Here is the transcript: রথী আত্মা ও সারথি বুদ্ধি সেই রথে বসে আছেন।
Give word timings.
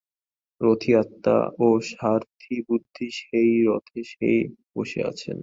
রথী 0.61 0.91
আত্মা 0.95 1.35
ও 1.59 1.67
সারথি 1.89 2.55
বুদ্ধি 2.67 3.07
সেই 3.19 3.51
রথে 3.67 4.01
বসে 4.75 4.99
আছেন। 5.11 5.37